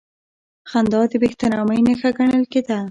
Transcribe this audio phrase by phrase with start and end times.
[0.69, 2.77] خندا د بېاحترامۍ نښه ګڼل کېده.